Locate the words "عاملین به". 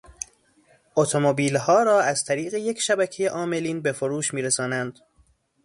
3.29-3.91